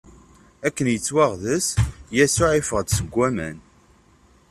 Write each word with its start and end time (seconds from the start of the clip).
Akken 0.67 0.87
yettwaɣḍeṣ, 0.93 1.67
Yasuɛ 2.17 2.51
iffeɣ-d 2.55 2.89
seg 2.93 3.09
waman. 3.15 3.57